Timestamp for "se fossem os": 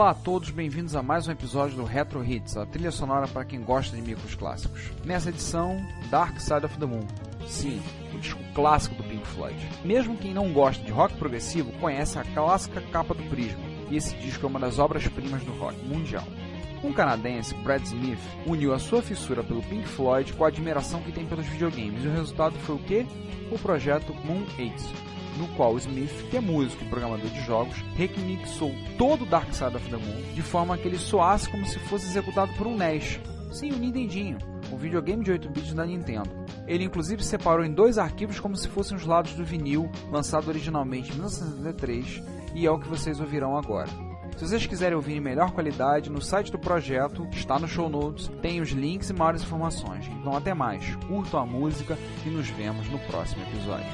38.56-39.04